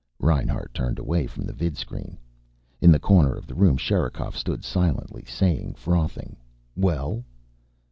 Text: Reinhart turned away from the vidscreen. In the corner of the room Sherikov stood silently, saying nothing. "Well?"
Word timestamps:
Reinhart 0.17 0.73
turned 0.73 0.97
away 0.97 1.27
from 1.27 1.45
the 1.45 1.53
vidscreen. 1.53 2.17
In 2.81 2.91
the 2.91 2.97
corner 2.97 3.35
of 3.35 3.45
the 3.45 3.53
room 3.53 3.77
Sherikov 3.77 4.35
stood 4.35 4.63
silently, 4.63 5.25
saying 5.27 5.75
nothing. 5.85 6.37
"Well?" 6.75 7.23